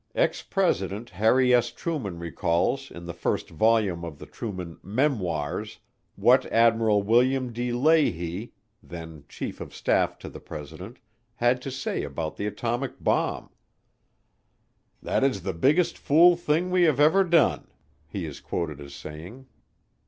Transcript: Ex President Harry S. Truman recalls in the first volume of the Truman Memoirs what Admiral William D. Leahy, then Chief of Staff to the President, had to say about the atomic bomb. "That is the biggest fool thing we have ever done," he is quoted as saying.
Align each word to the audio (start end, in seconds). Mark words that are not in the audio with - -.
Ex 0.15 0.41
President 0.41 1.11
Harry 1.11 1.53
S. 1.53 1.69
Truman 1.69 2.17
recalls 2.17 2.89
in 2.89 3.05
the 3.05 3.13
first 3.13 3.51
volume 3.51 4.03
of 4.03 4.17
the 4.17 4.25
Truman 4.25 4.79
Memoirs 4.81 5.77
what 6.15 6.43
Admiral 6.47 7.03
William 7.03 7.53
D. 7.53 7.71
Leahy, 7.71 8.51
then 8.81 9.25
Chief 9.29 9.61
of 9.61 9.75
Staff 9.75 10.17
to 10.17 10.27
the 10.27 10.39
President, 10.39 10.97
had 11.35 11.61
to 11.61 11.69
say 11.69 12.01
about 12.01 12.35
the 12.35 12.47
atomic 12.47 12.93
bomb. 12.99 13.51
"That 15.03 15.23
is 15.23 15.43
the 15.43 15.53
biggest 15.53 15.99
fool 15.99 16.35
thing 16.35 16.71
we 16.71 16.81
have 16.81 16.99
ever 16.99 17.23
done," 17.23 17.67
he 18.07 18.25
is 18.25 18.39
quoted 18.39 18.81
as 18.81 18.95
saying. 18.95 19.45